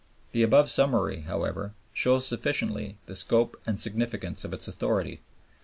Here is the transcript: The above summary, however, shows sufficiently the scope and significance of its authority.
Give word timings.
The 0.31 0.41
above 0.41 0.67
summary, 0.71 1.21
however, 1.27 1.75
shows 1.93 2.25
sufficiently 2.25 2.97
the 3.05 3.15
scope 3.15 3.55
and 3.67 3.79
significance 3.79 4.43
of 4.43 4.51
its 4.51 4.67
authority. 4.67 5.21